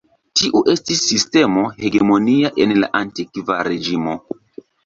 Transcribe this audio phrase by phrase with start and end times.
[0.39, 4.21] Tiu estis sistemo hegemonia en la Antikva Reĝimo.